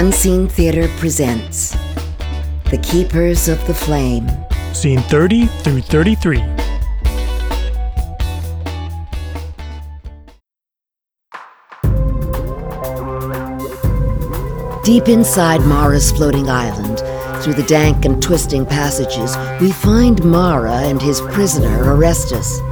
[0.00, 1.72] Unseen Theater presents
[2.70, 4.30] The Keepers of the Flame.
[4.72, 6.38] Scene 30 through 33.
[14.82, 17.00] Deep inside Mara's floating island,
[17.44, 22.62] through the dank and twisting passages, we find Mara and his prisoner, Orestes.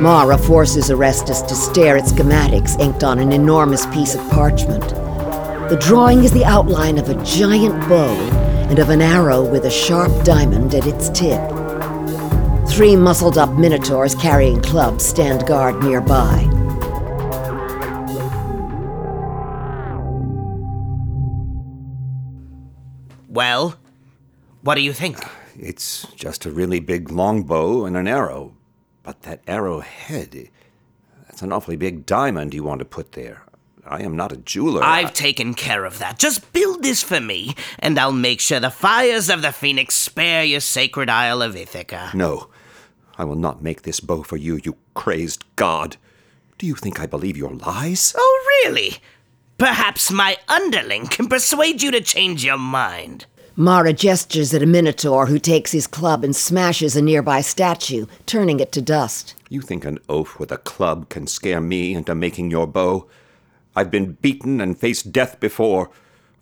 [0.00, 4.94] Mara forces Orestes to stare at schematics inked on an enormous piece of parchment.
[5.68, 8.14] The drawing is the outline of a giant bow
[8.70, 11.38] and of an arrow with a sharp diamond at its tip.
[12.70, 16.44] Three muscled up minotaurs carrying clubs stand guard nearby.
[23.28, 23.74] Well,
[24.62, 25.18] what do you think?
[25.54, 28.54] It's just a really big longbow and an arrow.
[29.02, 30.48] But that arrowhead,
[31.26, 33.42] that's an awfully big diamond you want to put there.
[33.88, 34.82] I am not a jeweler.
[34.82, 36.18] I've taken care of that.
[36.18, 40.44] Just build this for me, and I'll make sure the fires of the Phoenix spare
[40.44, 42.10] your sacred Isle of Ithaca.
[42.14, 42.48] No,
[43.16, 45.96] I will not make this bow for you, you crazed god.
[46.58, 48.14] Do you think I believe your lies?
[48.16, 48.96] Oh, really?
[49.58, 53.26] Perhaps my underling can persuade you to change your mind.
[53.56, 58.60] Mara gestures at a minotaur who takes his club and smashes a nearby statue, turning
[58.60, 59.34] it to dust.
[59.48, 63.08] You think an oaf with a club can scare me into making your bow?
[63.78, 65.90] I've been beaten and faced death before.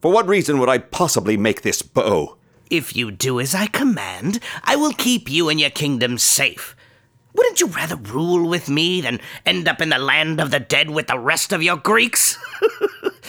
[0.01, 2.39] For what reason would I possibly make this bow?
[2.71, 6.75] If you do as I command, I will keep you and your kingdom safe.
[7.35, 10.89] Wouldn't you rather rule with me than end up in the land of the dead
[10.89, 12.39] with the rest of your Greeks?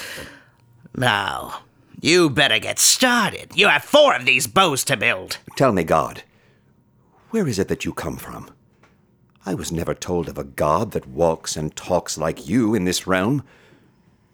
[0.96, 1.64] now,
[2.00, 3.52] you better get started.
[3.56, 5.40] You have four of these bows to build.
[5.58, 6.24] Tell me, God,
[7.32, 8.50] where is it that you come from?
[9.46, 13.06] I was never told of a god that walks and talks like you in this
[13.06, 13.44] realm.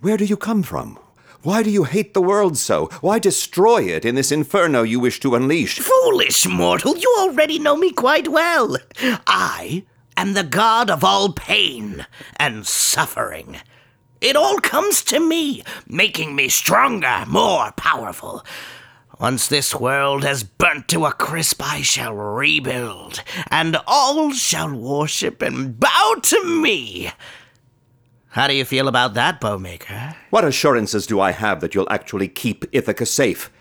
[0.03, 0.99] Where do you come from?
[1.43, 2.87] Why do you hate the world so?
[2.99, 5.79] Why destroy it in this inferno you wish to unleash?
[5.79, 8.75] Foolish mortal, you already know me quite well.
[9.25, 9.85] I
[10.17, 12.05] am the god of all pain
[12.35, 13.55] and suffering.
[14.19, 18.45] It all comes to me, making me stronger, more powerful.
[19.21, 25.41] Once this world has burnt to a crisp, I shall rebuild, and all shall worship
[25.41, 27.13] and bow to me.
[28.33, 30.15] How do you feel about that, Bowmaker?
[30.31, 33.51] What assurances do I have that you'll actually keep Ithaca safe?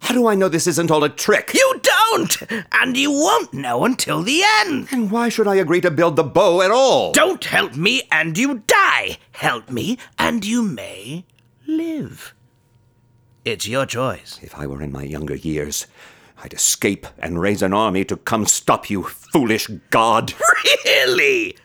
[0.00, 1.52] How do I know this isn't all a trick?
[1.54, 2.42] You don't!
[2.70, 4.88] And you won't know until the end!
[4.92, 7.12] And why should I agree to build the bow at all?
[7.12, 9.16] Don't help me and you die!
[9.32, 11.24] Help me and you may
[11.66, 12.34] live.
[13.46, 14.38] It's your choice.
[14.42, 15.86] If I were in my younger years,
[16.44, 20.34] I'd escape and raise an army to come stop you, foolish god.
[20.84, 21.56] Really?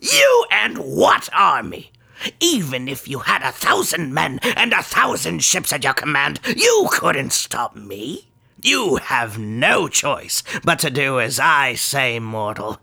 [0.00, 0.33] You
[0.64, 1.92] and what army?
[2.40, 6.88] Even if you had a thousand men and a thousand ships at your command, you
[6.90, 8.30] couldn't stop me.
[8.62, 12.80] You have no choice but to do as I say, mortal.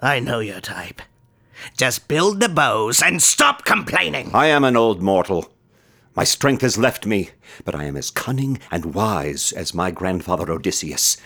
[0.00, 1.02] I know your type.
[1.76, 4.30] Just build the bows and stop complaining.
[4.32, 5.52] I am an old mortal.
[6.14, 7.30] My strength has left me,
[7.64, 11.16] but I am as cunning and wise as my grandfather Odysseus.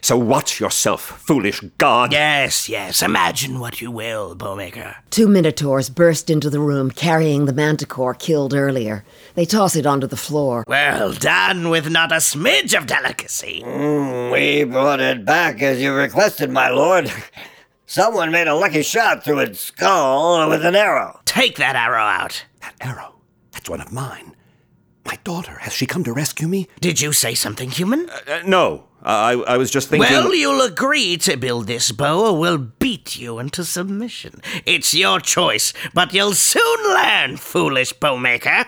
[0.00, 2.12] So watch yourself, foolish god.
[2.12, 4.94] Yes, yes, imagine what you will, Bowmaker.
[5.10, 9.04] Two minotaurs burst into the room carrying the manticore killed earlier.
[9.34, 10.64] They toss it onto the floor.
[10.68, 13.62] Well done with not a smidge of delicacy.
[13.66, 17.12] Mm, we brought it back as you requested, my lord.
[17.86, 21.20] Someone made a lucky shot through its skull with an arrow.
[21.24, 22.44] Take that arrow out.
[22.60, 23.14] That arrow,
[23.58, 24.36] that's one of mine.
[25.04, 26.68] My daughter, has she come to rescue me?
[26.80, 28.08] Did you say something human?
[28.08, 30.08] Uh, no, I, I was just thinking.
[30.08, 34.40] Well, you'll agree to build this bow or we'll beat you into submission.
[34.64, 38.66] It's your choice, but you'll soon learn, foolish bowmaker.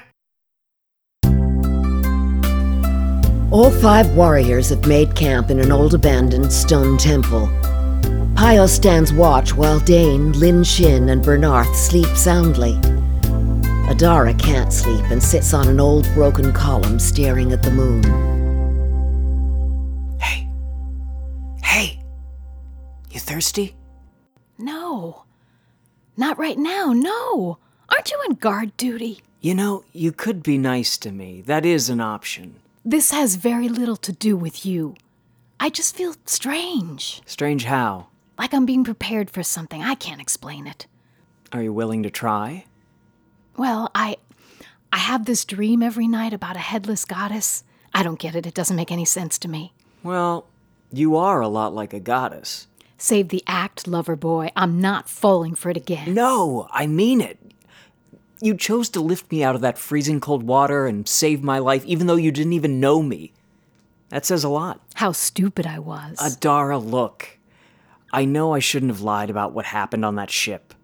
[3.52, 7.48] All five warriors have made camp in an old abandoned stone temple.
[8.34, 12.76] Pio stands watch while Dane, Lin Shin, and Bernarth sleep soundly.
[13.90, 18.04] Adara can't sleep and sits on an old broken column staring at the moon.
[20.20, 20.48] Hey.
[21.60, 22.00] Hey.
[23.10, 23.74] You thirsty?
[24.56, 25.24] No.
[26.16, 27.58] Not right now, no.
[27.88, 29.22] Aren't you on guard duty?
[29.40, 31.40] You know, you could be nice to me.
[31.40, 32.60] That is an option.
[32.84, 34.94] This has very little to do with you.
[35.58, 37.22] I just feel strange.
[37.26, 38.06] Strange how?
[38.38, 39.82] Like I'm being prepared for something.
[39.82, 40.86] I can't explain it.
[41.50, 42.66] Are you willing to try?
[43.56, 44.16] Well, I
[44.92, 47.64] I have this dream every night about a headless goddess.
[47.94, 48.46] I don't get it.
[48.46, 49.72] It doesn't make any sense to me.
[50.02, 50.46] Well,
[50.92, 52.66] you are a lot like a goddess.
[52.98, 54.50] Save the act, lover boy.
[54.56, 56.14] I'm not falling for it again.
[56.14, 57.38] No, I mean it.
[58.42, 61.84] You chose to lift me out of that freezing cold water and save my life,
[61.84, 63.32] even though you didn't even know me.
[64.08, 64.80] That says a lot.
[64.94, 66.18] How stupid I was.
[66.18, 67.38] Adara, look.
[68.12, 70.74] I know I shouldn't have lied about what happened on that ship.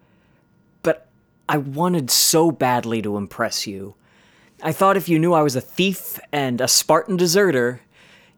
[1.48, 3.94] I wanted so badly to impress you.
[4.62, 7.82] I thought if you knew I was a thief and a Spartan deserter,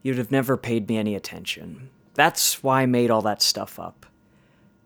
[0.02, 1.90] you'd have never paid me any attention.
[2.14, 4.06] That's why I made all that stuff up.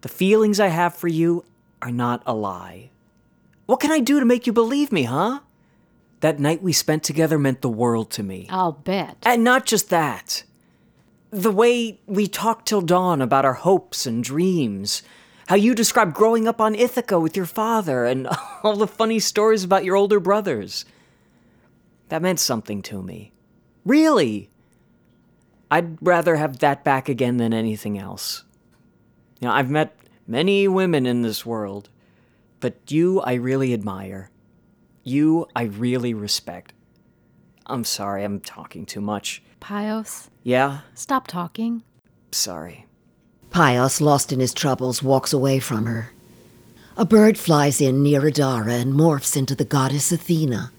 [0.02, 1.44] The feelings I have for you
[1.80, 2.90] are not a lie.
[3.66, 5.40] What can I do to make you believe me, huh?
[6.20, 8.46] That night we spent together meant the world to me.
[8.50, 9.16] I'll bet.
[9.22, 10.44] And not just that.
[11.30, 15.02] The way we talked till dawn about our hopes and dreams.
[15.48, 18.28] How you described growing up on Ithaca with your father and
[18.62, 20.84] all the funny stories about your older brothers.
[22.08, 23.32] That meant something to me.
[23.84, 24.50] Really.
[25.70, 28.44] I'd rather have that back again than anything else.
[29.40, 29.96] You know, I've met
[30.26, 31.88] many women in this world,
[32.60, 34.30] but you I really admire.
[35.02, 36.72] You I really respect.
[37.66, 39.42] I'm sorry, I'm talking too much.
[39.60, 40.80] Pios, Yeah?
[40.94, 41.82] stop talking.
[42.32, 42.86] Sorry.
[43.52, 46.10] Pios, lost in his troubles, walks away from her.
[46.96, 50.72] A bird flies in near Adara and morphs into the goddess Athena.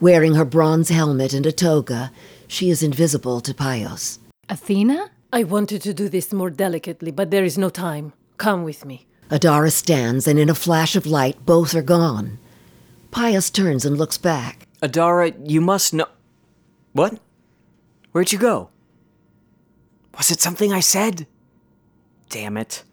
[0.00, 2.10] Wearing her bronze helmet and a toga,
[2.48, 4.18] she is invisible to Pios.
[4.48, 5.10] Athena?
[5.32, 8.12] I wanted to do this more delicately, but there is no time.
[8.38, 9.06] Come with me.
[9.30, 12.38] Adara stands, and in a flash of light, both are gone.
[13.12, 14.66] Pios turns and looks back.
[14.82, 16.08] Adara, you must know.
[16.92, 17.20] What?
[18.10, 18.70] Where'd you go?
[20.16, 21.28] Was it something I said?
[22.30, 22.84] Damn it.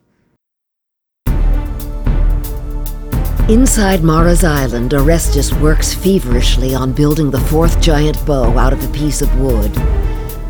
[3.48, 8.92] Inside Mara's island, Orestes works feverishly on building the fourth giant bow out of a
[8.92, 9.72] piece of wood.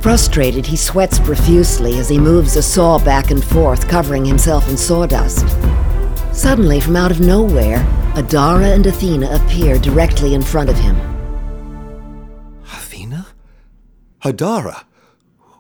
[0.01, 4.77] Frustrated, he sweats profusely as he moves a saw back and forth, covering himself in
[4.77, 5.45] sawdust.
[6.33, 7.79] Suddenly, from out of nowhere,
[8.15, 10.95] Adara and Athena appear directly in front of him.
[12.63, 13.27] Athena?
[14.23, 14.85] Adara?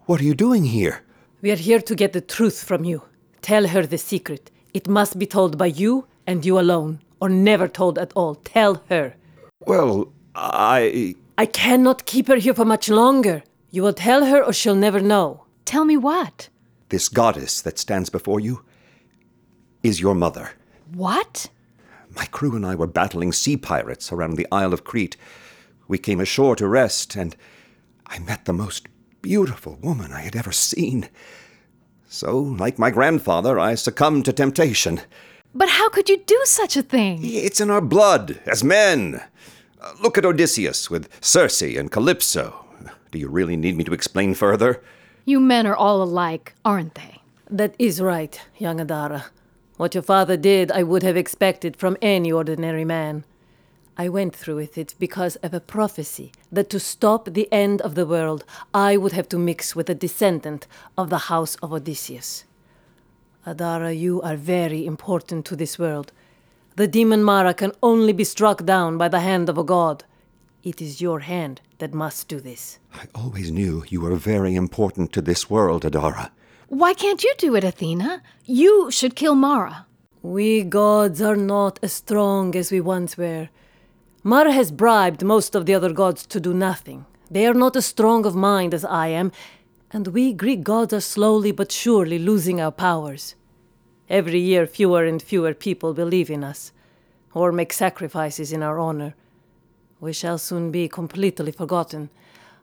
[0.05, 1.03] What are you doing here?
[1.41, 3.03] We are here to get the truth from you.
[3.47, 4.51] Tell her the secret.
[4.73, 8.35] It must be told by you and you alone, or never told at all.
[8.35, 9.15] Tell her.
[9.61, 11.15] Well, I.
[11.37, 13.43] I cannot keep her here for much longer.
[13.71, 15.45] You will tell her, or she'll never know.
[15.63, 16.49] Tell me what?
[16.89, 18.65] This goddess that stands before you
[19.81, 20.51] is your mother.
[20.93, 21.49] What?
[22.17, 25.15] My crew and I were battling sea pirates around the Isle of Crete.
[25.87, 27.33] We came ashore to rest, and
[28.07, 28.89] I met the most
[29.21, 31.07] beautiful woman I had ever seen.
[32.09, 35.01] So, like my grandfather, I succumbed to temptation.
[35.53, 37.19] But how could you do such a thing?
[37.21, 39.21] It's in our blood, as men.
[39.81, 42.65] Uh, look at Odysseus with Circe and Calypso.
[43.11, 44.81] Do you really need me to explain further?
[45.25, 47.21] You men are all alike, aren't they?
[47.49, 49.25] That is right, young Adara.
[49.77, 53.25] What your father did, I would have expected from any ordinary man.
[53.99, 57.95] I went through with it because of a prophecy that to stop the end of
[57.95, 62.45] the world, I would have to mix with a descendant of the house of Odysseus.
[63.47, 66.11] Adara, you are very important to this world.
[66.75, 70.03] The demon Mara can only be struck down by the hand of a god.
[70.63, 72.77] It is your hand that must do this.
[72.93, 76.29] I always knew you were very important to this world, Adara.
[76.67, 78.21] Why can't you do it, Athena?
[78.45, 79.87] You should kill Mara.
[80.21, 83.49] We gods are not as strong as we once were.
[84.27, 87.05] Mara has bribed most of the other gods to do nothing.
[87.31, 89.31] They are not as strong of mind as I am,
[89.89, 93.35] and we Greek gods are slowly but surely losing our powers.
[94.09, 96.73] Every year, fewer and fewer people believe in us,
[97.33, 99.15] or make sacrifices in our honor.
[100.01, 102.09] We shall soon be completely forgotten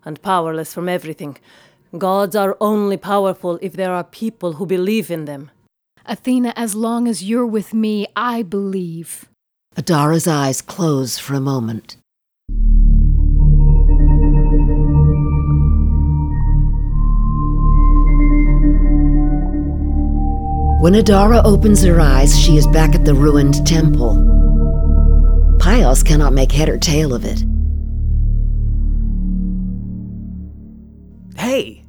[0.04, 1.38] and powerless from everything.
[1.96, 5.50] Gods are only powerful if there are people who believe in them.
[6.04, 9.30] Athena, as long as you're with me, I believe.
[9.76, 11.96] Adara's eyes close for a moment.
[20.80, 24.14] When Adara opens her eyes, she is back at the ruined temple.
[25.58, 27.42] Pios cannot make head or tail of it.
[31.36, 31.82] Hey,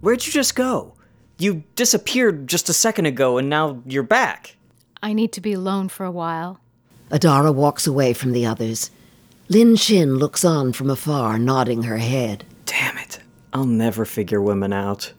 [0.00, 0.94] where'd you just go?
[1.38, 4.56] You disappeared just a second ago and now you're back.
[5.02, 6.60] I need to be alone for a while.
[7.10, 8.90] Adara walks away from the others.
[9.48, 12.44] Lin Shin looks on from afar, nodding her head.
[12.64, 13.20] Damn it.
[13.52, 15.12] I'll never figure women out.